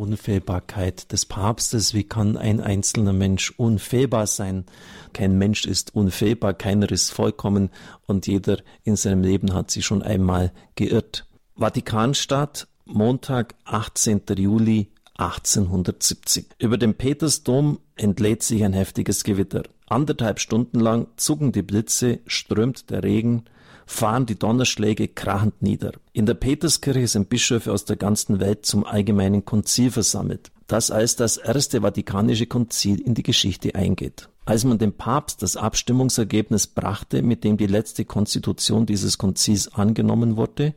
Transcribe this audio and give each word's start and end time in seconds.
Unfehlbarkeit 0.00 1.12
des 1.12 1.26
Papstes. 1.26 1.92
Wie 1.92 2.04
kann 2.04 2.38
ein 2.38 2.60
einzelner 2.60 3.12
Mensch 3.12 3.52
unfehlbar 3.58 4.26
sein? 4.26 4.64
Kein 5.12 5.36
Mensch 5.36 5.66
ist 5.66 5.94
unfehlbar, 5.94 6.54
keiner 6.54 6.90
ist 6.90 7.10
vollkommen 7.10 7.68
und 8.06 8.26
jeder 8.26 8.58
in 8.82 8.96
seinem 8.96 9.22
Leben 9.22 9.52
hat 9.52 9.70
sich 9.70 9.84
schon 9.84 10.02
einmal 10.02 10.52
geirrt. 10.74 11.26
Vatikanstadt, 11.54 12.66
Montag, 12.86 13.54
18. 13.66 14.22
Juli 14.36 14.90
1870. 15.18 16.46
Über 16.58 16.78
dem 16.78 16.94
Petersdom 16.94 17.78
entlädt 17.94 18.42
sich 18.42 18.64
ein 18.64 18.72
heftiges 18.72 19.22
Gewitter. 19.22 19.64
Anderthalb 19.86 20.40
Stunden 20.40 20.80
lang 20.80 21.08
zucken 21.16 21.52
die 21.52 21.62
Blitze, 21.62 22.20
strömt 22.26 22.88
der 22.88 23.02
Regen, 23.02 23.44
fahren 23.90 24.24
die 24.24 24.38
Donnerschläge 24.38 25.08
krachend 25.08 25.62
nieder. 25.62 25.92
In 26.12 26.24
der 26.24 26.34
Peterskirche 26.34 27.08
sind 27.08 27.28
Bischöfe 27.28 27.72
aus 27.72 27.84
der 27.84 27.96
ganzen 27.96 28.38
Welt 28.38 28.64
zum 28.64 28.84
allgemeinen 28.84 29.44
Konzil 29.44 29.90
versammelt, 29.90 30.52
das 30.68 30.92
als 30.92 31.16
das 31.16 31.36
erste 31.36 31.80
Vatikanische 31.80 32.46
Konzil 32.46 33.00
in 33.00 33.14
die 33.14 33.24
Geschichte 33.24 33.74
eingeht. 33.74 34.28
Als 34.44 34.64
man 34.64 34.78
dem 34.78 34.92
Papst 34.92 35.42
das 35.42 35.56
Abstimmungsergebnis 35.56 36.68
brachte, 36.68 37.22
mit 37.22 37.42
dem 37.42 37.56
die 37.56 37.66
letzte 37.66 38.04
Konstitution 38.04 38.86
dieses 38.86 39.18
Konzils 39.18 39.74
angenommen 39.74 40.36
wurde, 40.36 40.74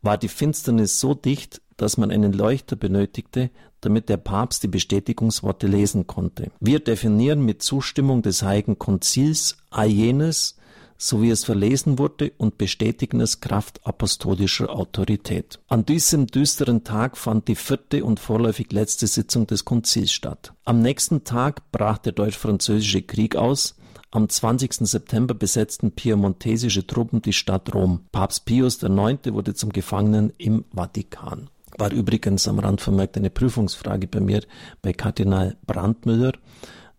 war 0.00 0.16
die 0.16 0.28
Finsternis 0.28 1.00
so 1.00 1.14
dicht, 1.14 1.60
dass 1.76 1.96
man 1.96 2.12
einen 2.12 2.32
Leuchter 2.32 2.76
benötigte, 2.76 3.50
damit 3.80 4.08
der 4.08 4.16
Papst 4.16 4.62
die 4.62 4.68
Bestätigungsworte 4.68 5.66
lesen 5.66 6.06
konnte. 6.06 6.52
Wir 6.60 6.78
definieren 6.78 7.44
mit 7.44 7.62
Zustimmung 7.62 8.22
des 8.22 8.44
Heiligen 8.44 8.78
Konzils 8.78 9.56
all 9.70 9.88
jenes, 9.88 10.56
so 10.96 11.22
wie 11.22 11.30
es 11.30 11.44
verlesen 11.44 11.98
wurde, 11.98 12.32
und 12.38 12.58
bestätigen 12.58 13.20
es 13.20 13.40
Kraft 13.40 13.80
apostolischer 13.86 14.70
Autorität. 14.70 15.60
An 15.68 15.84
diesem 15.84 16.26
düsteren 16.26 16.84
Tag 16.84 17.16
fand 17.16 17.48
die 17.48 17.56
vierte 17.56 18.04
und 18.04 18.20
vorläufig 18.20 18.72
letzte 18.72 19.06
Sitzung 19.06 19.46
des 19.46 19.64
Konzils 19.64 20.12
statt. 20.12 20.52
Am 20.64 20.80
nächsten 20.80 21.24
Tag 21.24 21.70
brach 21.72 21.98
der 21.98 22.12
deutsch-französische 22.12 23.02
Krieg 23.02 23.36
aus, 23.36 23.76
am 24.14 24.28
20. 24.28 24.86
September 24.86 25.34
besetzten 25.34 25.90
piemontesische 25.90 26.86
Truppen 26.86 27.20
die 27.20 27.32
Stadt 27.32 27.74
Rom. 27.74 28.06
Papst 28.12 28.44
Pius 28.44 28.80
IX. 28.80 29.18
wurde 29.32 29.54
zum 29.54 29.70
Gefangenen 29.70 30.32
im 30.38 30.64
Vatikan. 30.72 31.50
War 31.78 31.90
übrigens 31.90 32.46
am 32.46 32.60
Rand 32.60 32.80
vermerkt 32.80 33.16
eine 33.16 33.30
Prüfungsfrage 33.30 34.06
bei 34.06 34.20
mir 34.20 34.42
bei 34.82 34.92
Kardinal 34.92 35.56
Brandmüller, 35.66 36.32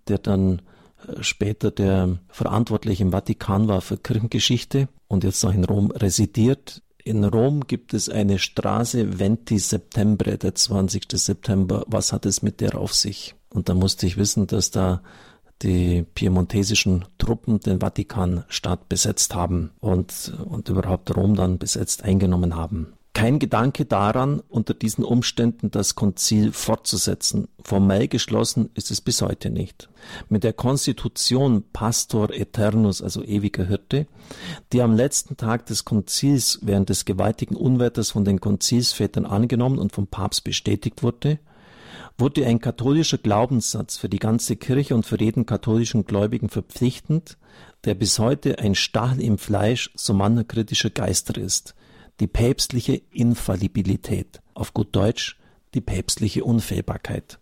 der 0.10 0.18
dann 0.18 0.62
später 1.22 1.72
der 1.72 2.20
Verantwortliche 2.30 3.04
im 3.04 3.12
Vatikan 3.12 3.68
war 3.68 3.82
für 3.82 3.98
Kirchengeschichte 3.98 4.88
und 5.08 5.24
jetzt 5.24 5.44
noch 5.44 5.54
in 5.54 5.64
Rom 5.64 5.92
residiert. 5.92 6.82
In 7.04 7.24
Rom 7.24 7.68
gibt 7.68 7.94
es 7.94 8.10
eine 8.10 8.40
Straße 8.40 9.20
Venti 9.20 9.60
Septembre, 9.60 10.38
der 10.38 10.56
20. 10.56 11.06
September. 11.14 11.84
Was 11.88 12.12
hat 12.12 12.26
es 12.26 12.42
mit 12.42 12.62
der 12.62 12.78
auf 12.78 12.94
sich? 12.94 13.36
Und 13.50 13.70
da 13.70 13.74
musste 13.74 14.08
ich 14.08 14.18
wissen, 14.18 14.48
dass 14.48 14.72
da 14.72 15.02
die 15.62 16.04
piemontesischen 16.16 17.06
Truppen 17.18 17.60
den 17.60 17.80
Vatikanstaat 17.80 18.90
besetzt 18.90 19.36
haben 19.36 19.72
und, 19.80 20.34
und 20.46 20.68
überhaupt 20.68 21.16
Rom 21.16 21.36
dann 21.36 21.60
besetzt 21.60 22.04
eingenommen 22.04 22.56
haben 22.56 22.96
kein 23.16 23.40
Gedanke 23.40 23.86
daran, 23.86 24.42
unter 24.50 24.74
diesen 24.74 25.06
Umständen 25.06 25.72
das 25.72 25.96
Konzil 25.96 26.52
fortzusetzen. 26.52 27.48
Formell 27.64 28.10
geschlossen 28.10 28.70
ist 28.76 28.92
es 28.92 29.00
bis 29.00 29.22
heute 29.22 29.50
nicht. 29.50 29.90
Mit 30.28 30.44
der 30.44 30.52
Konstitution 30.52 31.64
Pastor 31.72 32.32
Eternus, 32.32 33.02
also 33.02 33.24
ewiger 33.24 33.66
Hirte, 33.66 34.06
die 34.74 34.82
am 34.82 34.98
letzten 34.98 35.38
Tag 35.38 35.66
des 35.66 35.86
Konzils 35.86 36.60
während 36.62 36.90
des 36.90 37.06
gewaltigen 37.06 37.56
Unwetters 37.56 38.12
von 38.12 38.26
den 38.26 38.42
Konzilsvätern 38.42 39.26
angenommen 39.26 39.80
und 39.80 39.94
vom 39.94 40.08
Papst 40.08 40.44
bestätigt 40.44 41.02
wurde, 41.02 41.40
wurde 42.18 42.46
ein 42.46 42.60
katholischer 42.60 43.18
Glaubenssatz 43.18 43.96
für 43.96 44.10
die 44.10 44.20
ganze 44.20 44.58
Kirche 44.58 44.94
und 44.94 45.06
für 45.06 45.20
jeden 45.20 45.46
katholischen 45.46 46.06
Gläubigen 46.06 46.50
verpflichtend, 46.50 47.38
der 47.86 47.96
bis 47.96 48.20
heute 48.20 48.60
ein 48.60 48.76
Stachel 48.76 49.22
im 49.22 49.38
Fleisch 49.38 49.90
so 49.96 50.14
mancher 50.14 50.44
kritischer 50.44 50.90
Geister 50.90 51.38
ist– 51.38 51.76
die 52.20 52.28
päpstliche 52.28 53.02
Infallibilität, 53.12 54.42
auf 54.54 54.74
gut 54.74 54.96
Deutsch 54.96 55.38
die 55.74 55.82
päpstliche 55.82 56.44
Unfehlbarkeit. 56.44 57.40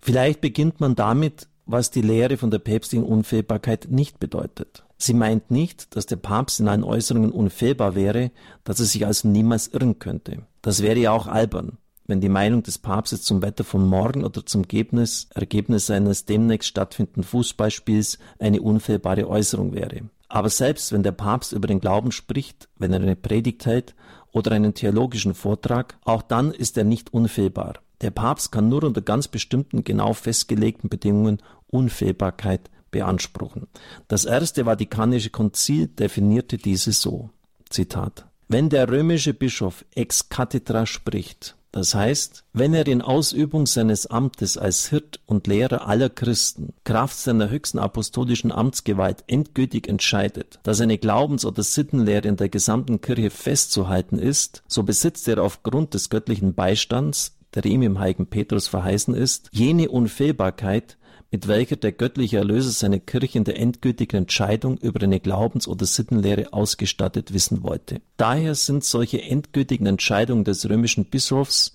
Vielleicht 0.00 0.40
beginnt 0.40 0.80
man 0.80 0.94
damit, 0.94 1.48
was 1.66 1.90
die 1.90 2.02
Lehre 2.02 2.36
von 2.36 2.50
der 2.50 2.60
päpstlichen 2.60 3.04
Unfehlbarkeit 3.06 3.88
nicht 3.90 4.18
bedeutet. 4.20 4.84
Sie 4.98 5.14
meint 5.14 5.50
nicht, 5.50 5.94
dass 5.94 6.06
der 6.06 6.16
Papst 6.16 6.60
in 6.60 6.68
allen 6.68 6.84
Äußerungen 6.84 7.32
unfehlbar 7.32 7.94
wäre, 7.94 8.30
dass 8.64 8.80
er 8.80 8.86
sich 8.86 9.04
also 9.04 9.28
niemals 9.28 9.68
irren 9.68 9.98
könnte. 9.98 10.46
Das 10.62 10.82
wäre 10.82 10.98
ja 10.98 11.12
auch 11.12 11.26
albern, 11.26 11.76
wenn 12.06 12.20
die 12.20 12.30
Meinung 12.30 12.62
des 12.62 12.78
Papstes 12.78 13.22
zum 13.22 13.42
Wetter 13.42 13.64
von 13.64 13.86
morgen 13.86 14.24
oder 14.24 14.46
zum 14.46 14.62
Ergebnis, 14.62 15.28
Ergebnis 15.34 15.90
eines 15.90 16.24
demnächst 16.24 16.68
stattfindenden 16.68 17.24
Fußballspiels 17.24 18.18
eine 18.38 18.62
unfehlbare 18.62 19.28
Äußerung 19.28 19.74
wäre. 19.74 20.02
Aber 20.28 20.50
selbst 20.50 20.92
wenn 20.92 21.02
der 21.02 21.12
Papst 21.12 21.52
über 21.52 21.68
den 21.68 21.80
Glauben 21.80 22.12
spricht, 22.12 22.68
wenn 22.76 22.92
er 22.92 23.00
eine 23.00 23.16
Predigt 23.16 23.66
hält 23.66 23.94
oder 24.32 24.52
einen 24.52 24.74
theologischen 24.74 25.34
Vortrag, 25.34 25.96
auch 26.04 26.22
dann 26.22 26.52
ist 26.52 26.76
er 26.76 26.84
nicht 26.84 27.12
unfehlbar. 27.12 27.74
Der 28.00 28.10
Papst 28.10 28.52
kann 28.52 28.68
nur 28.68 28.84
unter 28.84 29.00
ganz 29.00 29.28
bestimmten, 29.28 29.84
genau 29.84 30.12
festgelegten 30.12 30.90
Bedingungen 30.90 31.38
Unfehlbarkeit 31.68 32.70
beanspruchen. 32.90 33.66
Das 34.08 34.24
erste 34.24 34.64
Vatikanische 34.64 35.30
Konzil 35.30 35.88
definierte 35.88 36.58
diese 36.58 36.92
so. 36.92 37.30
Zitat. 37.70 38.26
Wenn 38.48 38.68
der 38.68 38.88
römische 38.88 39.34
Bischof 39.34 39.84
ex 39.94 40.28
cathedra 40.28 40.86
spricht, 40.86 41.55
das 41.76 41.94
heißt, 41.94 42.44
wenn 42.54 42.72
er 42.72 42.86
in 42.86 43.02
Ausübung 43.02 43.66
seines 43.66 44.06
Amtes 44.06 44.56
als 44.56 44.88
Hirt 44.88 45.20
und 45.26 45.46
Lehrer 45.46 45.86
aller 45.86 46.08
Christen 46.08 46.72
Kraft 46.84 47.18
seiner 47.18 47.50
höchsten 47.50 47.78
apostolischen 47.78 48.50
Amtsgewalt 48.50 49.24
endgültig 49.26 49.86
entscheidet, 49.86 50.58
dass 50.62 50.80
eine 50.80 50.96
Glaubens- 50.96 51.44
oder 51.44 51.62
Sittenlehre 51.62 52.28
in 52.28 52.36
der 52.36 52.48
gesamten 52.48 53.02
Kirche 53.02 53.28
festzuhalten 53.28 54.18
ist, 54.18 54.62
so 54.66 54.84
besitzt 54.84 55.28
er 55.28 55.42
aufgrund 55.42 55.92
des 55.92 56.08
göttlichen 56.08 56.54
Beistands, 56.54 57.36
der 57.54 57.66
ihm 57.66 57.82
im 57.82 57.98
heiligen 57.98 58.26
Petrus 58.26 58.68
verheißen 58.68 59.12
ist, 59.14 59.50
jene 59.52 59.90
Unfehlbarkeit, 59.90 60.96
mit 61.36 61.48
welcher 61.48 61.76
der 61.76 61.92
göttliche 61.92 62.38
Erlöser 62.38 62.70
seine 62.70 62.98
Kirche 62.98 63.36
in 63.36 63.44
der 63.44 63.60
endgültigen 63.60 64.16
Entscheidung 64.16 64.78
über 64.78 65.02
eine 65.02 65.20
Glaubens- 65.20 65.68
oder 65.68 65.84
Sittenlehre 65.84 66.54
ausgestattet 66.54 67.34
wissen 67.34 67.62
wollte. 67.62 68.00
Daher 68.16 68.54
sind 68.54 68.84
solche 68.84 69.20
endgültigen 69.20 69.84
Entscheidungen 69.84 70.44
des 70.44 70.66
römischen 70.66 71.04
Bischofs 71.04 71.74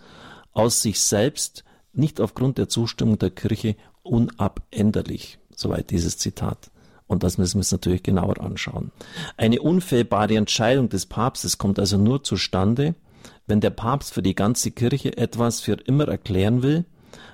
aus 0.51 0.81
sich 0.81 0.99
selbst 0.99 1.63
nicht 1.93 2.19
aufgrund 2.19 2.57
der 2.57 2.69
Zustimmung 2.69 3.19
der 3.19 3.29
Kirche 3.29 3.75
unabänderlich. 4.01 5.37
Soweit 5.55 5.91
dieses 5.91 6.17
Zitat. 6.17 6.71
Und 7.05 7.21
das 7.21 7.37
müssen 7.37 7.57
wir 7.57 7.59
uns 7.59 7.71
natürlich 7.71 8.01
genauer 8.01 8.41
anschauen. 8.41 8.91
Eine 9.37 9.61
unfehlbare 9.61 10.37
Entscheidung 10.37 10.89
des 10.89 11.05
Papstes 11.05 11.59
kommt 11.59 11.77
also 11.77 11.99
nur 11.99 12.23
zustande, 12.23 12.95
wenn 13.45 13.61
der 13.61 13.69
Papst 13.69 14.11
für 14.11 14.23
die 14.23 14.33
ganze 14.33 14.71
Kirche 14.71 15.15
etwas 15.19 15.61
für 15.61 15.73
immer 15.73 16.07
erklären 16.07 16.63
will, 16.63 16.85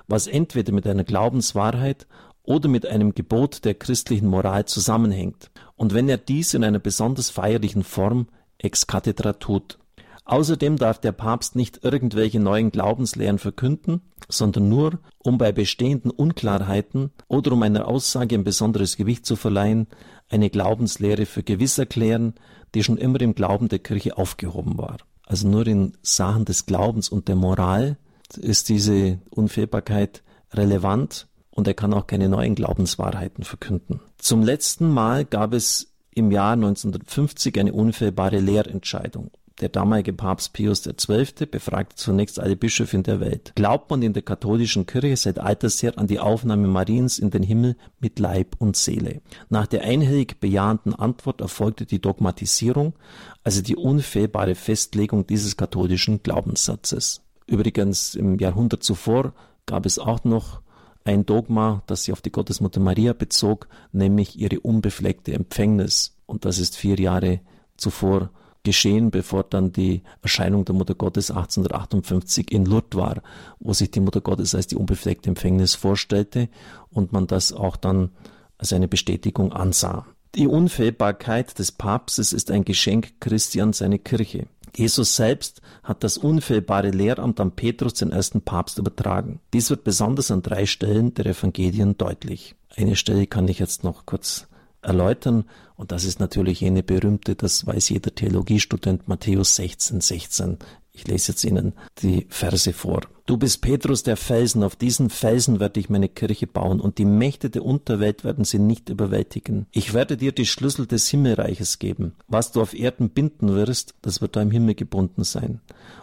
was 0.06 0.26
entweder 0.26 0.72
mit 0.72 0.86
einer 0.86 1.04
Glaubenswahrheit 1.04 2.06
oder 2.42 2.68
mit 2.68 2.86
einem 2.86 3.14
Gebot 3.14 3.64
der 3.64 3.74
christlichen 3.74 4.28
Moral 4.28 4.64
zusammenhängt, 4.64 5.50
und 5.76 5.94
wenn 5.94 6.08
er 6.08 6.18
dies 6.18 6.54
in 6.54 6.64
einer 6.64 6.78
besonders 6.78 7.30
feierlichen 7.30 7.84
Form 7.84 8.28
ex 8.58 8.86
cathedra 8.86 9.34
tut. 9.34 9.78
Außerdem 10.24 10.76
darf 10.76 11.00
der 11.00 11.12
Papst 11.12 11.56
nicht 11.56 11.84
irgendwelche 11.84 12.38
neuen 12.38 12.70
Glaubenslehren 12.70 13.38
verkünden, 13.38 14.02
sondern 14.28 14.68
nur, 14.68 14.98
um 15.18 15.38
bei 15.38 15.52
bestehenden 15.52 16.10
Unklarheiten 16.10 17.12
oder 17.28 17.52
um 17.52 17.62
einer 17.62 17.88
Aussage 17.88 18.34
ein 18.34 18.44
besonderes 18.44 18.98
Gewicht 18.98 19.24
zu 19.24 19.36
verleihen, 19.36 19.86
eine 20.28 20.50
Glaubenslehre 20.50 21.24
für 21.24 21.42
gewiss 21.42 21.78
erklären, 21.78 22.34
die 22.74 22.82
schon 22.82 22.98
immer 22.98 23.20
im 23.22 23.34
Glauben 23.34 23.68
der 23.68 23.78
Kirche 23.78 24.18
aufgehoben 24.18 24.76
war. 24.76 24.98
Also 25.24 25.48
nur 25.48 25.66
in 25.66 25.96
Sachen 26.02 26.44
des 26.44 26.66
Glaubens 26.66 27.08
und 27.08 27.28
der 27.28 27.36
Moral 27.36 27.96
ist 28.36 28.68
diese 28.68 29.18
Unfehlbarkeit 29.30 30.22
relevant 30.52 31.26
und 31.50 31.66
er 31.66 31.74
kann 31.74 31.94
auch 31.94 32.06
keine 32.06 32.28
neuen 32.28 32.54
Glaubenswahrheiten 32.54 33.44
verkünden. 33.44 34.00
Zum 34.18 34.42
letzten 34.42 34.90
Mal 34.90 35.24
gab 35.24 35.54
es 35.54 35.88
im 36.14 36.30
Jahr 36.30 36.52
1950 36.52 37.58
eine 37.58 37.72
unfehlbare 37.72 38.38
Lehrentscheidung. 38.38 39.30
Der 39.60 39.68
damalige 39.68 40.12
Papst 40.12 40.52
Pius 40.52 40.82
XII. 40.82 41.46
befragte 41.46 41.96
zunächst 41.96 42.38
alle 42.38 42.54
Bischöfe 42.54 42.96
in 42.96 43.02
der 43.02 43.18
Welt. 43.18 43.52
Glaubt 43.56 43.90
man 43.90 44.02
in 44.02 44.12
der 44.12 44.22
katholischen 44.22 44.86
Kirche 44.86 45.16
seit 45.16 45.40
alters 45.40 45.82
her 45.82 45.98
an 45.98 46.06
die 46.06 46.20
Aufnahme 46.20 46.68
Mariens 46.68 47.18
in 47.18 47.30
den 47.30 47.42
Himmel 47.42 47.76
mit 47.98 48.20
Leib 48.20 48.54
und 48.58 48.76
Seele? 48.76 49.20
Nach 49.48 49.66
der 49.66 49.82
einhellig 49.82 50.38
bejahenden 50.38 50.94
Antwort 50.94 51.40
erfolgte 51.40 51.86
die 51.86 52.00
Dogmatisierung, 52.00 52.94
also 53.42 53.60
die 53.60 53.74
unfehlbare 53.74 54.54
Festlegung 54.54 55.26
dieses 55.26 55.56
katholischen 55.56 56.22
Glaubenssatzes. 56.22 57.22
Übrigens 57.48 58.14
im 58.14 58.38
Jahrhundert 58.38 58.82
zuvor 58.82 59.32
gab 59.66 59.86
es 59.86 59.98
auch 59.98 60.22
noch 60.24 60.60
ein 61.04 61.24
Dogma, 61.24 61.82
das 61.86 62.04
sich 62.04 62.12
auf 62.12 62.20
die 62.20 62.30
Gottesmutter 62.30 62.78
Maria 62.78 63.14
bezog, 63.14 63.68
nämlich 63.92 64.38
ihre 64.38 64.60
unbefleckte 64.60 65.32
Empfängnis. 65.32 66.14
Und 66.26 66.44
das 66.44 66.58
ist 66.58 66.76
vier 66.76 67.00
Jahre 67.00 67.40
zuvor 67.78 68.30
geschehen, 68.64 69.10
bevor 69.10 69.44
dann 69.44 69.72
die 69.72 70.02
Erscheinung 70.20 70.66
der 70.66 70.74
Mutter 70.74 70.94
Gottes 70.94 71.30
1858 71.30 72.52
in 72.52 72.66
Lourdes 72.66 72.98
war, 72.98 73.22
wo 73.58 73.72
sich 73.72 73.90
die 73.90 74.00
Mutter 74.00 74.20
Gottes 74.20 74.54
als 74.54 74.66
die 74.66 74.76
unbefleckte 74.76 75.30
Empfängnis 75.30 75.74
vorstellte 75.74 76.50
und 76.90 77.12
man 77.12 77.26
das 77.26 77.54
auch 77.54 77.76
dann 77.76 78.10
als 78.58 78.74
eine 78.74 78.88
Bestätigung 78.88 79.54
ansah. 79.54 80.04
Die 80.34 80.46
Unfehlbarkeit 80.46 81.58
des 81.58 81.72
Papstes 81.72 82.34
ist 82.34 82.50
ein 82.50 82.66
Geschenk 82.66 83.20
Christi 83.20 83.62
an 83.62 83.72
seine 83.72 83.98
Kirche. 83.98 84.48
Jesus 84.76 85.16
selbst 85.16 85.62
hat 85.82 86.04
das 86.04 86.18
unfehlbare 86.18 86.90
Lehramt 86.90 87.40
an 87.40 87.52
Petrus, 87.52 87.94
den 87.94 88.12
ersten 88.12 88.42
Papst, 88.42 88.78
übertragen. 88.78 89.40
Dies 89.52 89.70
wird 89.70 89.84
besonders 89.84 90.30
an 90.30 90.42
drei 90.42 90.66
Stellen 90.66 91.14
der 91.14 91.26
Evangelien 91.26 91.96
deutlich. 91.96 92.54
Eine 92.76 92.96
Stelle 92.96 93.26
kann 93.26 93.48
ich 93.48 93.58
jetzt 93.58 93.84
noch 93.84 94.06
kurz 94.06 94.46
erläutern 94.82 95.44
und 95.76 95.92
das 95.92 96.04
ist 96.04 96.20
natürlich 96.20 96.60
jene 96.60 96.82
berühmte, 96.82 97.34
das 97.34 97.66
weiß 97.66 97.88
jeder 97.90 98.14
Theologiestudent, 98.14 99.08
Matthäus 99.08 99.56
16, 99.56 100.00
16. 100.00 100.58
Ich 100.98 101.06
lese 101.06 101.30
jetzt 101.30 101.44
Ihnen 101.44 101.74
die 102.02 102.26
Verse 102.28 102.72
vor. 102.72 103.02
Du 103.24 103.36
bist 103.36 103.62
Petrus 103.62 104.02
der 104.02 104.16
Felsen, 104.16 104.64
auf 104.64 104.74
diesen 104.74 105.10
Felsen 105.10 105.60
werde 105.60 105.78
ich 105.78 105.88
meine 105.88 106.08
Kirche 106.08 106.48
bauen, 106.48 106.80
und 106.80 106.98
die 106.98 107.04
Mächte 107.04 107.50
der 107.50 107.64
Unterwelt 107.64 108.24
werden 108.24 108.44
sie 108.44 108.58
nicht 108.58 108.88
überwältigen. 108.88 109.66
Ich 109.70 109.94
werde 109.94 110.16
dir 110.16 110.32
die 110.32 110.44
Schlüssel 110.44 110.88
des 110.88 111.06
Himmelreiches 111.08 111.78
geben. 111.78 112.16
Was 112.26 112.50
du 112.50 112.60
auf 112.60 112.74
Erden 112.74 113.10
binden 113.10 113.54
wirst, 113.54 113.94
das 114.02 114.20
wird 114.20 114.34
da 114.34 114.42
im 114.42 114.50
Himmel 114.50 114.74
gebunden 114.74 115.22
sein. 115.22 115.60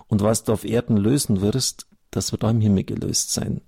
Und 0.07 0.23
was 0.23 0.45
du 0.45 0.53
auf 0.53 0.63
Erden 0.63 0.95
lösen 0.95 1.41
wirst, 1.41 1.87
das 2.09 2.31
wird 2.31 2.45
auch 2.45 2.51
im 2.51 2.61
Himmel 2.61 2.85
gelöst 2.85 3.33
sein. 3.33 3.59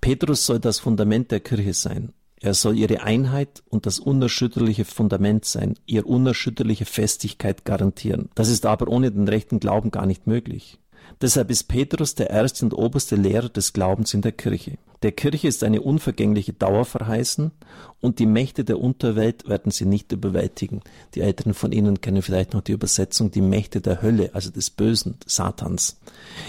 Petrus 0.00 0.46
soll 0.46 0.60
das 0.60 0.78
Fundament 0.78 1.32
der 1.32 1.40
Kirche 1.40 1.74
sein. 1.74 2.12
Er 2.40 2.54
soll 2.54 2.78
ihre 2.78 3.02
Einheit 3.02 3.62
und 3.68 3.86
das 3.86 3.98
unerschütterliche 3.98 4.84
Fundament 4.84 5.44
sein, 5.44 5.74
ihr 5.86 6.06
unerschütterliche 6.06 6.84
Festigkeit 6.84 7.64
garantieren. 7.64 8.30
Das 8.34 8.48
ist 8.48 8.64
aber 8.64 8.88
ohne 8.88 9.10
den 9.10 9.28
rechten 9.28 9.60
Glauben 9.60 9.90
gar 9.90 10.06
nicht 10.06 10.26
möglich. 10.26 10.78
Deshalb 11.20 11.50
ist 11.50 11.64
Petrus 11.64 12.14
der 12.14 12.30
erste 12.30 12.64
und 12.64 12.74
oberste 12.74 13.16
Lehrer 13.16 13.48
des 13.48 13.72
Glaubens 13.72 14.14
in 14.14 14.22
der 14.22 14.32
Kirche. 14.32 14.78
Der 15.02 15.12
Kirche 15.12 15.48
ist 15.48 15.62
eine 15.62 15.80
unvergängliche 15.80 16.52
Dauer 16.52 16.84
verheißen 16.84 17.52
und 18.00 18.18
die 18.18 18.26
Mächte 18.26 18.64
der 18.64 18.80
Unterwelt 18.80 19.48
werden 19.48 19.70
sie 19.70 19.86
nicht 19.86 20.12
überwältigen. 20.12 20.80
Die 21.14 21.20
Älteren 21.20 21.54
von 21.54 21.72
Ihnen 21.72 22.00
kennen 22.00 22.22
vielleicht 22.22 22.52
noch 22.52 22.62
die 22.62 22.72
Übersetzung 22.72 23.30
die 23.30 23.40
Mächte 23.40 23.80
der 23.80 24.02
Hölle, 24.02 24.30
also 24.34 24.50
des 24.50 24.70
Bösen, 24.70 25.16
Satans. 25.24 26.00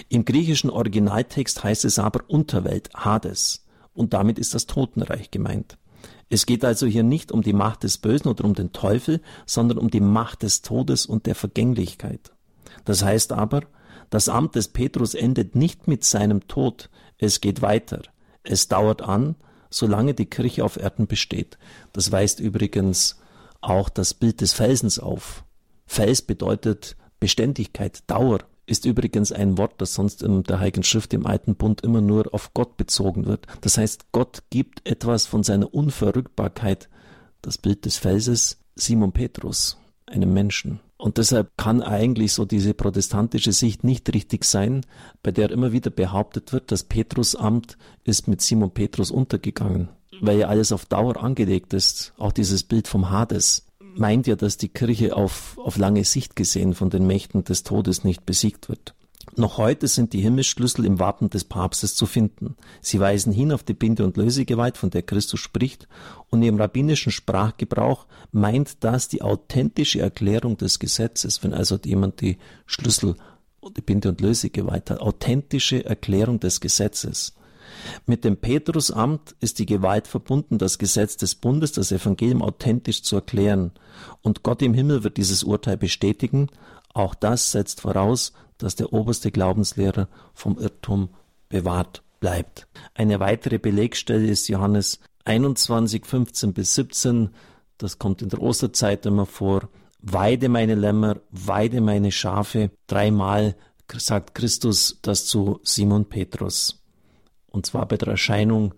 Im 0.09 0.25
griechischen 0.25 0.71
Originaltext 0.71 1.63
heißt 1.63 1.85
es 1.85 1.99
aber 1.99 2.21
Unterwelt, 2.27 2.89
Hades 2.95 3.65
und 3.93 4.13
damit 4.13 4.39
ist 4.39 4.53
das 4.53 4.65
Totenreich 4.65 5.29
gemeint. 5.29 5.77
Es 6.29 6.45
geht 6.45 6.63
also 6.63 6.85
hier 6.85 7.03
nicht 7.03 7.31
um 7.31 7.41
die 7.41 7.53
Macht 7.53 7.83
des 7.83 7.97
Bösen 7.97 8.27
oder 8.27 8.45
um 8.45 8.53
den 8.53 8.71
Teufel, 8.71 9.21
sondern 9.45 9.79
um 9.79 9.89
die 9.89 9.99
Macht 9.99 10.43
des 10.43 10.61
Todes 10.61 11.05
und 11.05 11.25
der 11.25 11.35
Vergänglichkeit. 11.35 12.31
Das 12.85 13.03
heißt 13.03 13.33
aber, 13.33 13.61
das 14.09 14.29
Amt 14.29 14.55
des 14.55 14.69
Petrus 14.69 15.13
endet 15.15 15.55
nicht 15.55 15.87
mit 15.87 16.03
seinem 16.03 16.47
Tod, 16.47 16.89
es 17.17 17.41
geht 17.41 17.61
weiter. 17.61 18.01
Es 18.43 18.67
dauert 18.67 19.01
an, 19.01 19.35
solange 19.69 20.13
die 20.13 20.25
Kirche 20.25 20.63
auf 20.63 20.77
Erden 20.77 21.07
besteht. 21.07 21.57
Das 21.93 22.11
weist 22.11 22.39
übrigens 22.39 23.19
auch 23.61 23.89
das 23.89 24.13
Bild 24.13 24.41
des 24.41 24.53
Felsens 24.53 24.99
auf. 24.99 25.43
Fels 25.85 26.21
bedeutet 26.21 26.95
Beständigkeit, 27.19 28.03
Dauer 28.07 28.39
ist 28.69 28.85
übrigens 28.85 29.31
ein 29.31 29.57
Wort, 29.57 29.73
das 29.77 29.95
sonst 29.95 30.21
in 30.21 30.43
der 30.43 30.59
Heiligen 30.59 30.83
Schrift 30.83 31.13
im 31.13 31.25
Alten 31.25 31.55
Bund 31.55 31.81
immer 31.81 32.01
nur 32.01 32.33
auf 32.33 32.53
Gott 32.53 32.77
bezogen 32.77 33.25
wird. 33.25 33.47
Das 33.61 33.77
heißt, 33.77 34.11
Gott 34.11 34.43
gibt 34.49 34.87
etwas 34.87 35.25
von 35.25 35.43
seiner 35.43 35.73
Unverrückbarkeit, 35.73 36.87
das 37.41 37.57
Bild 37.57 37.85
des 37.85 37.97
Felses, 37.97 38.59
Simon 38.75 39.11
Petrus, 39.11 39.77
einem 40.05 40.33
Menschen. 40.33 40.79
Und 40.97 41.17
deshalb 41.17 41.49
kann 41.57 41.81
eigentlich 41.81 42.33
so 42.33 42.45
diese 42.45 42.73
protestantische 42.73 43.53
Sicht 43.53 43.83
nicht 43.83 44.13
richtig 44.13 44.43
sein, 44.43 44.85
bei 45.23 45.31
der 45.31 45.49
immer 45.49 45.71
wieder 45.71 45.89
behauptet 45.89 46.53
wird, 46.53 46.71
das 46.71 46.83
Petrusamt 46.83 47.77
ist 48.03 48.27
mit 48.27 48.41
Simon 48.41 48.71
Petrus 48.71 49.09
untergegangen, 49.09 49.89
weil 50.21 50.39
ja 50.39 50.47
alles 50.47 50.71
auf 50.71 50.85
Dauer 50.85 51.23
angelegt 51.23 51.73
ist, 51.73 52.13
auch 52.17 52.33
dieses 52.33 52.63
Bild 52.63 52.87
vom 52.87 53.09
Hades 53.09 53.68
meint 53.95 54.27
ja, 54.27 54.35
dass 54.35 54.57
die 54.57 54.69
Kirche 54.69 55.15
auf, 55.15 55.57
auf 55.57 55.77
lange 55.77 56.03
Sicht 56.03 56.35
gesehen 56.35 56.73
von 56.73 56.89
den 56.89 57.07
Mächten 57.07 57.43
des 57.43 57.63
Todes 57.63 58.03
nicht 58.03 58.25
besiegt 58.25 58.69
wird. 58.69 58.93
Noch 59.35 59.57
heute 59.57 59.87
sind 59.87 60.13
die 60.13 60.21
Himmelsschlüssel 60.21 60.85
im 60.85 60.99
Wappen 60.99 61.29
des 61.29 61.43
Papstes 61.43 61.95
zu 61.95 62.05
finden. 62.05 62.55
Sie 62.81 62.99
weisen 62.99 63.31
hin 63.31 63.51
auf 63.51 63.63
die 63.63 63.73
Binde- 63.73 64.03
und 64.03 64.17
Lösegewalt, 64.17 64.75
von 64.75 64.89
der 64.89 65.03
Christus 65.03 65.39
spricht, 65.39 65.87
und 66.29 66.41
im 66.41 66.57
rabbinischen 66.57 67.11
Sprachgebrauch 67.11 68.07
meint 68.31 68.83
das 68.83 69.07
die 69.07 69.21
authentische 69.21 70.01
Erklärung 70.01 70.57
des 70.57 70.79
Gesetzes, 70.79 71.43
wenn 71.43 71.53
also 71.53 71.77
jemand 71.83 72.21
die 72.21 72.37
Schlüssel 72.65 73.15
die 73.77 73.81
Binde- 73.81 74.09
und 74.09 74.21
Lösegewalt 74.21 74.89
hat, 74.89 74.99
authentische 74.99 75.85
Erklärung 75.85 76.39
des 76.39 76.59
Gesetzes. 76.59 77.33
Mit 78.05 78.23
dem 78.23 78.37
Petrusamt 78.37 79.35
ist 79.39 79.59
die 79.59 79.65
Gewalt 79.65 80.07
verbunden, 80.07 80.57
das 80.57 80.77
Gesetz 80.77 81.17
des 81.17 81.35
Bundes, 81.35 81.71
das 81.71 81.91
Evangelium 81.91 82.41
authentisch 82.41 83.03
zu 83.03 83.17
erklären. 83.17 83.71
Und 84.21 84.43
Gott 84.43 84.61
im 84.61 84.73
Himmel 84.73 85.03
wird 85.03 85.17
dieses 85.17 85.43
Urteil 85.43 85.77
bestätigen. 85.77 86.47
Auch 86.93 87.15
das 87.15 87.51
setzt 87.51 87.81
voraus, 87.81 88.33
dass 88.57 88.75
der 88.75 88.93
oberste 88.93 89.31
Glaubenslehrer 89.31 90.07
vom 90.33 90.57
Irrtum 90.57 91.09
bewahrt 91.49 92.03
bleibt. 92.19 92.67
Eine 92.93 93.19
weitere 93.19 93.57
Belegstelle 93.57 94.27
ist 94.27 94.47
Johannes 94.49 94.99
21, 95.25 96.05
15 96.05 96.53
bis 96.53 96.75
17. 96.75 97.29
Das 97.77 97.99
kommt 97.99 98.21
in 98.21 98.29
der 98.29 98.41
Osterzeit 98.41 99.05
immer 99.05 99.25
vor. 99.25 99.69
Weide 100.01 100.49
meine 100.49 100.75
Lämmer, 100.75 101.17
weide 101.31 101.81
meine 101.81 102.11
Schafe. 102.11 102.71
Dreimal 102.87 103.55
sagt 103.97 104.35
Christus 104.35 104.99
das 105.01 105.25
zu 105.25 105.59
Simon 105.63 106.05
Petrus. 106.05 106.78
Und 107.51 107.65
zwar 107.65 107.87
bei 107.87 107.97
der 107.97 108.09
Erscheinung 108.09 108.73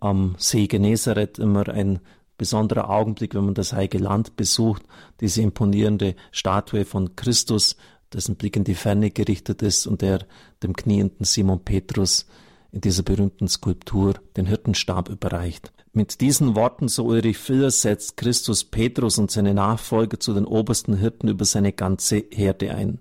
am 0.00 0.34
See 0.38 0.66
Genezareth 0.66 1.38
immer 1.38 1.68
ein 1.68 2.00
besonderer 2.38 2.90
Augenblick, 2.90 3.34
wenn 3.34 3.46
man 3.46 3.54
das 3.54 3.72
Heilige 3.72 3.98
Land 3.98 4.36
besucht, 4.36 4.82
diese 5.20 5.42
imponierende 5.42 6.14
Statue 6.32 6.84
von 6.84 7.16
Christus, 7.16 7.76
dessen 8.12 8.36
Blick 8.36 8.56
in 8.56 8.64
die 8.64 8.74
Ferne 8.74 9.10
gerichtet 9.10 9.62
ist 9.62 9.86
und 9.86 10.02
der 10.02 10.26
dem 10.62 10.74
knienden 10.74 11.24
Simon 11.24 11.64
Petrus 11.64 12.26
in 12.72 12.80
dieser 12.80 13.02
berühmten 13.02 13.48
Skulptur 13.48 14.14
den 14.36 14.46
Hirtenstab 14.46 15.08
überreicht. 15.08 15.72
Mit 15.92 16.20
diesen 16.20 16.54
Worten, 16.54 16.88
so 16.88 17.06
Ulrich 17.06 17.38
Filler, 17.38 17.70
setzt 17.70 18.18
Christus 18.18 18.64
Petrus 18.64 19.18
und 19.18 19.30
seine 19.30 19.54
Nachfolger 19.54 20.20
zu 20.20 20.34
den 20.34 20.44
obersten 20.44 20.98
Hirten 20.98 21.28
über 21.28 21.46
seine 21.46 21.72
ganze 21.72 22.24
Herde 22.30 22.74
ein. 22.74 22.98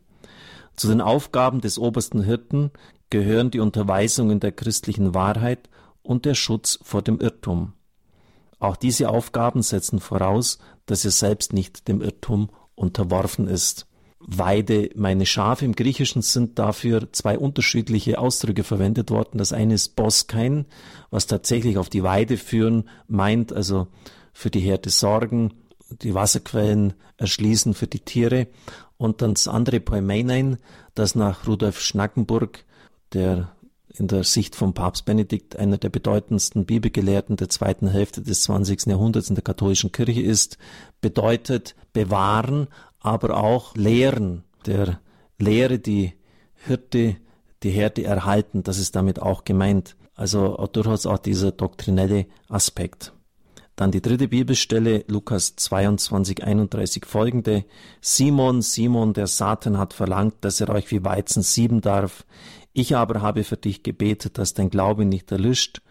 Zu 0.75 0.87
den 0.87 1.01
Aufgaben 1.01 1.61
des 1.61 1.77
obersten 1.77 2.23
Hirten 2.23 2.71
gehören 3.09 3.51
die 3.51 3.59
Unterweisungen 3.59 4.39
der 4.39 4.51
christlichen 4.51 5.13
Wahrheit 5.13 5.69
und 6.01 6.25
der 6.25 6.35
Schutz 6.35 6.79
vor 6.83 7.01
dem 7.01 7.19
Irrtum. 7.19 7.73
Auch 8.59 8.75
diese 8.75 9.09
Aufgaben 9.09 9.61
setzen 9.61 9.99
voraus, 9.99 10.59
dass 10.85 11.05
er 11.05 11.11
selbst 11.11 11.53
nicht 11.53 11.87
dem 11.87 12.01
Irrtum 12.01 12.49
unterworfen 12.75 13.47
ist. 13.47 13.87
Weide 14.19 14.89
meine 14.95 15.25
Schafe 15.25 15.65
im 15.65 15.75
Griechischen 15.75 16.21
sind 16.21 16.57
dafür 16.57 17.11
zwei 17.11 17.37
unterschiedliche 17.37 18.17
Ausdrücke 18.17 18.63
verwendet 18.63 19.11
worden. 19.11 19.37
Das 19.37 19.53
eine 19.53 19.75
ist 19.75 19.95
Boskain, 19.95 20.65
was 21.11 21.27
tatsächlich 21.27 21.77
auf 21.77 21.89
die 21.89 22.01
Weide 22.01 22.37
führen 22.37 22.89
meint, 23.07 23.53
also 23.53 23.87
für 24.33 24.49
die 24.49 24.61
Herde 24.61 24.89
sorgen, 24.89 25.53
die 25.89 26.15
Wasserquellen 26.15 26.93
erschließen 27.17 27.73
für 27.73 27.87
die 27.87 27.99
Tiere. 27.99 28.47
Und 28.97 29.21
dann 29.21 29.33
das 29.33 29.47
andere 29.47 29.79
Poimenein, 29.79 30.57
das 30.93 31.15
nach 31.15 31.47
Rudolf 31.47 31.81
Schnackenburg 31.81 32.63
der 33.13 33.55
in 33.99 34.07
der 34.07 34.23
Sicht 34.23 34.55
von 34.55 34.73
Papst 34.73 35.05
Benedikt 35.05 35.55
einer 35.55 35.77
der 35.77 35.89
bedeutendsten 35.89 36.65
Bibelgelehrten 36.65 37.37
der 37.37 37.49
zweiten 37.49 37.87
Hälfte 37.87 38.21
des 38.21 38.41
20. 38.43 38.87
Jahrhunderts 38.87 39.29
in 39.29 39.35
der 39.35 39.43
katholischen 39.43 39.91
Kirche 39.91 40.21
ist, 40.21 40.57
bedeutet 41.01 41.75
bewahren, 41.93 42.67
aber 42.99 43.37
auch 43.37 43.75
lehren. 43.75 44.43
Der 44.65 44.99
Lehre 45.39 45.79
die 45.79 46.13
Hirte, 46.55 47.17
die 47.63 47.69
Herde 47.69 48.03
erhalten, 48.03 48.63
das 48.63 48.77
ist 48.77 48.95
damit 48.95 49.21
auch 49.21 49.43
gemeint. 49.43 49.95
Also 50.15 50.55
durchaus 50.71 51.05
auch 51.05 51.19
dieser 51.19 51.51
doktrinelle 51.51 52.25
Aspekt. 52.49 53.13
Dann 53.75 53.91
die 53.91 54.01
dritte 54.01 54.29
Bibelstelle, 54.29 55.03
Lukas 55.07 55.55
22, 55.57 56.43
31 56.43 57.05
folgende. 57.05 57.65
Simon, 57.99 58.61
Simon, 58.61 59.13
der 59.13 59.27
Satan 59.27 59.77
hat 59.77 59.93
verlangt, 59.93 60.35
dass 60.41 60.61
er 60.61 60.69
euch 60.69 60.89
wie 60.91 61.03
Weizen 61.03 61.43
sieben 61.43 61.81
darf. 61.81 62.25
Ich 62.71 62.95
aber 62.95 63.21
habe 63.21 63.43
für 63.43 63.57
dich 63.57 63.83
gebetet, 63.83 64.37
dass 64.37 64.53
dein 64.53 64.69
Glaube 64.69 65.05
nicht 65.05 65.31
erlischt. 65.31 65.81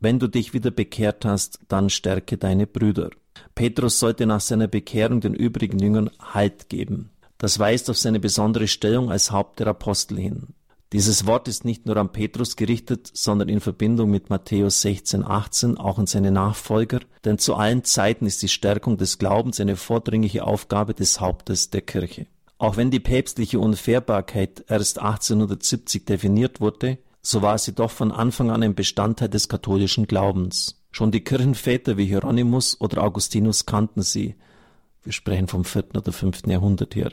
Wenn 0.00 0.18
du 0.18 0.28
dich 0.28 0.54
wieder 0.54 0.70
bekehrt 0.70 1.24
hast, 1.24 1.60
dann 1.68 1.90
stärke 1.90 2.38
deine 2.38 2.66
Brüder. 2.66 3.10
Petrus 3.54 3.98
sollte 3.98 4.26
nach 4.26 4.40
seiner 4.40 4.68
Bekehrung 4.68 5.20
den 5.20 5.34
übrigen 5.34 5.78
Jüngern 5.78 6.10
Halt 6.20 6.68
geben. 6.68 7.10
Das 7.38 7.58
weist 7.58 7.90
auf 7.90 7.98
seine 7.98 8.20
besondere 8.20 8.66
Stellung 8.66 9.10
als 9.10 9.30
Haupt 9.30 9.60
der 9.60 9.68
Apostel 9.68 10.18
hin. 10.18 10.48
Dieses 10.92 11.26
Wort 11.26 11.48
ist 11.48 11.64
nicht 11.64 11.86
nur 11.86 11.96
an 11.96 12.12
Petrus 12.12 12.54
gerichtet, 12.54 13.10
sondern 13.12 13.48
in 13.48 13.60
Verbindung 13.60 14.10
mit 14.10 14.30
Matthäus 14.30 14.82
16, 14.82 15.24
18 15.24 15.78
auch 15.78 15.98
an 15.98 16.06
seine 16.06 16.30
Nachfolger, 16.30 17.00
denn 17.24 17.38
zu 17.38 17.56
allen 17.56 17.82
Zeiten 17.82 18.24
ist 18.24 18.42
die 18.42 18.48
Stärkung 18.48 18.96
des 18.96 19.18
Glaubens 19.18 19.58
eine 19.58 19.74
vordringliche 19.74 20.44
Aufgabe 20.44 20.94
des 20.94 21.20
Hauptes 21.20 21.70
der 21.70 21.82
Kirche. 21.82 22.26
Auch 22.58 22.76
wenn 22.76 22.90
die 22.90 23.00
päpstliche 23.00 23.58
Unfehlbarkeit 23.58 24.64
erst 24.68 25.00
1870 25.00 26.04
definiert 26.04 26.60
wurde, 26.60 26.98
so 27.20 27.42
war 27.42 27.58
sie 27.58 27.72
doch 27.72 27.90
von 27.90 28.12
Anfang 28.12 28.50
an 28.50 28.62
ein 28.62 28.76
Bestandteil 28.76 29.28
des 29.28 29.48
katholischen 29.48 30.06
Glaubens. 30.06 30.80
Schon 30.92 31.10
die 31.10 31.24
Kirchenväter 31.24 31.96
wie 31.96 32.06
Hieronymus 32.06 32.80
oder 32.80 33.02
Augustinus 33.02 33.66
kannten 33.66 34.02
sie. 34.02 34.36
Wir 35.06 35.12
sprechen 35.12 35.46
vom 35.46 35.64
vierten 35.64 35.96
oder 35.96 36.10
fünften 36.10 36.50
Jahrhundert 36.50 36.96
her. 36.96 37.12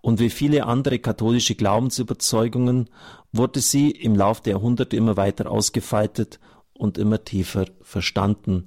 Und 0.00 0.18
wie 0.18 0.28
viele 0.28 0.66
andere 0.66 0.98
katholische 0.98 1.54
Glaubensüberzeugungen 1.54 2.90
wurde 3.30 3.60
sie 3.60 3.92
im 3.92 4.16
Lauf 4.16 4.40
der 4.40 4.54
Jahrhunderte 4.54 4.96
immer 4.96 5.16
weiter 5.16 5.48
ausgefaltet 5.48 6.40
und 6.72 6.98
immer 6.98 7.22
tiefer 7.22 7.66
verstanden. 7.80 8.66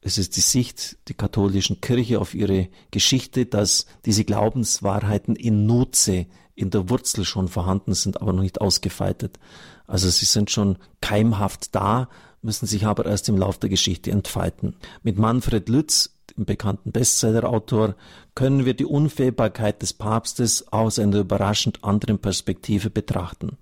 Es 0.00 0.16
ist 0.16 0.36
die 0.36 0.42
Sicht 0.42 0.96
der 1.08 1.16
katholischen 1.16 1.80
Kirche 1.80 2.20
auf 2.20 2.34
ihre 2.34 2.68
Geschichte, 2.92 3.46
dass 3.46 3.86
diese 4.04 4.24
Glaubenswahrheiten 4.24 5.34
in 5.34 5.66
Nutze, 5.66 6.26
in 6.54 6.70
der 6.70 6.88
Wurzel 6.90 7.24
schon 7.24 7.48
vorhanden 7.48 7.94
sind, 7.94 8.22
aber 8.22 8.32
noch 8.32 8.42
nicht 8.42 8.60
ausgefaltet. 8.60 9.40
Also 9.88 10.08
sie 10.08 10.24
sind 10.24 10.52
schon 10.52 10.78
keimhaft 11.00 11.74
da, 11.74 12.08
müssen 12.42 12.66
sich 12.66 12.86
aber 12.86 13.06
erst 13.06 13.28
im 13.28 13.38
Lauf 13.38 13.58
der 13.58 13.70
Geschichte 13.70 14.12
entfalten. 14.12 14.76
Mit 15.02 15.18
Manfred 15.18 15.68
Lütz, 15.68 16.14
dem 16.38 16.46
bekannten 16.46 16.92
Bestsellerautor, 16.92 17.94
können 18.34 18.64
wir 18.64 18.74
die 18.74 18.86
Unfehlbarkeit 18.86 19.82
des 19.82 19.92
Papstes 19.92 20.72
aus 20.72 20.98
einer 20.98 21.18
überraschend 21.18 21.84
anderen 21.84 22.18
Perspektive 22.18 22.90
betrachten. 22.90 23.58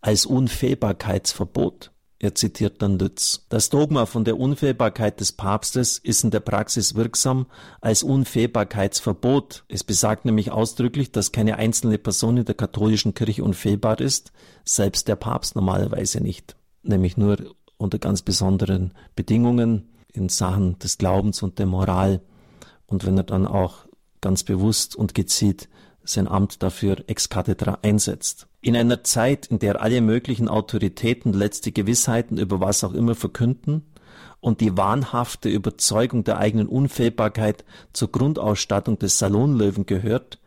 Als 0.00 0.26
Unfehlbarkeitsverbot. 0.26 1.90
Er 2.18 2.34
zitiert 2.34 2.80
dann 2.80 2.98
Lütz. 2.98 3.44
Das 3.50 3.68
Dogma 3.68 4.06
von 4.06 4.24
der 4.24 4.38
Unfehlbarkeit 4.38 5.20
des 5.20 5.32
Papstes 5.32 5.98
ist 5.98 6.24
in 6.24 6.30
der 6.30 6.40
Praxis 6.40 6.94
wirksam 6.94 7.46
als 7.82 8.02
Unfehlbarkeitsverbot. 8.02 9.64
Es 9.68 9.84
besagt 9.84 10.24
nämlich 10.24 10.50
ausdrücklich, 10.50 11.12
dass 11.12 11.32
keine 11.32 11.58
einzelne 11.58 11.98
Person 11.98 12.38
in 12.38 12.44
der 12.46 12.54
katholischen 12.54 13.12
Kirche 13.12 13.44
unfehlbar 13.44 14.00
ist, 14.00 14.32
selbst 14.64 15.08
der 15.08 15.16
Papst 15.16 15.54
normalerweise 15.54 16.22
nicht. 16.22 16.56
Nämlich 16.82 17.16
nur 17.18 17.36
unter 17.76 17.98
ganz 17.98 18.22
besonderen 18.22 18.94
Bedingungen 19.16 19.90
in 20.14 20.28
Sachen 20.28 20.78
des 20.78 20.96
Glaubens 20.96 21.42
und 21.42 21.58
der 21.58 21.66
Moral. 21.66 22.22
Und 22.86 23.04
wenn 23.04 23.18
er 23.18 23.24
dann 23.24 23.46
auch 23.46 23.86
ganz 24.20 24.42
bewusst 24.42 24.96
und 24.96 25.14
gezielt 25.14 25.68
sein 26.04 26.28
Amt 26.28 26.62
dafür 26.62 27.02
ex 27.06 27.28
cathedra 27.28 27.78
einsetzt. 27.82 28.46
In 28.60 28.76
einer 28.76 29.04
Zeit, 29.04 29.46
in 29.46 29.58
der 29.58 29.82
alle 29.82 30.00
möglichen 30.00 30.48
Autoritäten 30.48 31.32
letzte 31.32 31.72
Gewissheiten 31.72 32.38
über 32.38 32.60
was 32.60 32.84
auch 32.84 32.94
immer 32.94 33.14
verkünden 33.14 33.82
und 34.40 34.60
die 34.60 34.76
wahnhafte 34.76 35.48
Überzeugung 35.48 36.24
der 36.24 36.38
eigenen 36.38 36.68
Unfehlbarkeit 36.68 37.64
zur 37.92 38.12
Grundausstattung 38.12 38.98
des 38.98 39.18
Salonlöwen 39.18 39.86
gehört, 39.86 40.38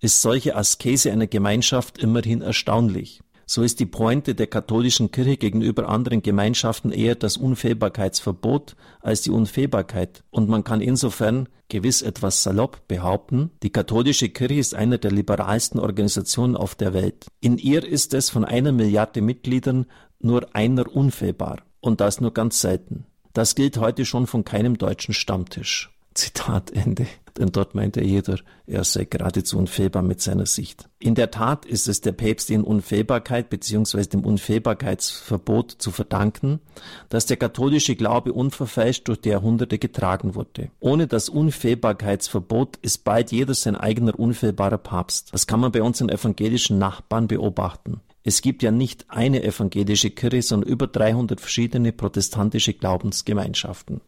ist 0.00 0.20
solche 0.20 0.56
Askese 0.56 1.12
einer 1.12 1.26
Gemeinschaft 1.26 1.98
immerhin 1.98 2.42
erstaunlich. 2.42 3.22
So 3.54 3.62
ist 3.62 3.80
die 3.80 3.86
Pointe 3.86 4.34
der 4.34 4.46
katholischen 4.46 5.10
Kirche 5.10 5.36
gegenüber 5.36 5.86
anderen 5.90 6.22
Gemeinschaften 6.22 6.90
eher 6.90 7.16
das 7.16 7.36
Unfehlbarkeitsverbot 7.36 8.76
als 9.02 9.20
die 9.20 9.30
Unfehlbarkeit. 9.30 10.24
Und 10.30 10.48
man 10.48 10.64
kann 10.64 10.80
insofern 10.80 11.50
gewiss 11.68 12.00
etwas 12.00 12.42
salopp 12.42 12.88
behaupten, 12.88 13.50
die 13.62 13.68
katholische 13.68 14.30
Kirche 14.30 14.54
ist 14.58 14.74
eine 14.74 14.98
der 14.98 15.10
liberalsten 15.10 15.78
Organisationen 15.80 16.56
auf 16.56 16.74
der 16.74 16.94
Welt. 16.94 17.26
In 17.40 17.58
ihr 17.58 17.84
ist 17.86 18.14
es 18.14 18.30
von 18.30 18.46
einer 18.46 18.72
Milliarde 18.72 19.20
Mitgliedern 19.20 19.84
nur 20.18 20.56
einer 20.56 20.90
unfehlbar. 20.90 21.58
Und 21.82 22.00
das 22.00 22.22
nur 22.22 22.32
ganz 22.32 22.62
selten. 22.62 23.04
Das 23.34 23.54
gilt 23.54 23.76
heute 23.76 24.06
schon 24.06 24.26
von 24.26 24.44
keinem 24.44 24.78
deutschen 24.78 25.12
Stammtisch. 25.12 25.94
Zitat 26.14 26.70
Ende. 26.70 27.06
Denn 27.38 27.48
dort 27.48 27.74
meinte 27.74 28.02
jeder, 28.02 28.38
er 28.66 28.84
sei 28.84 29.04
geradezu 29.04 29.58
unfehlbar 29.58 30.02
mit 30.02 30.20
seiner 30.20 30.46
Sicht. 30.46 30.88
In 30.98 31.14
der 31.14 31.30
Tat 31.30 31.64
ist 31.64 31.88
es 31.88 32.00
der 32.00 32.12
päpstlichen 32.12 32.64
Unfehlbarkeit 32.64 33.48
bzw. 33.48 34.04
dem 34.04 34.24
Unfehlbarkeitsverbot 34.24 35.72
zu 35.78 35.90
verdanken, 35.90 36.60
dass 37.08 37.26
der 37.26 37.38
katholische 37.38 37.96
Glaube 37.96 38.32
unverfälscht 38.32 39.08
durch 39.08 39.20
die 39.20 39.30
Jahrhunderte 39.30 39.78
getragen 39.78 40.34
wurde. 40.34 40.70
Ohne 40.78 41.06
das 41.06 41.28
Unfehlbarkeitsverbot 41.28 42.76
ist 42.82 43.04
bald 43.04 43.32
jeder 43.32 43.54
sein 43.54 43.76
eigener 43.76 44.18
unfehlbarer 44.18 44.78
Papst. 44.78 45.30
Das 45.32 45.46
kann 45.46 45.60
man 45.60 45.72
bei 45.72 45.82
unseren 45.82 46.10
evangelischen 46.10 46.78
Nachbarn 46.78 47.28
beobachten. 47.28 48.00
Es 48.24 48.40
gibt 48.40 48.62
ja 48.62 48.70
nicht 48.70 49.06
eine 49.08 49.42
evangelische 49.42 50.10
Kirche, 50.10 50.42
sondern 50.42 50.70
über 50.70 50.86
300 50.86 51.40
verschiedene 51.40 51.92
protestantische 51.92 52.74
Glaubensgemeinschaften. 52.74 54.00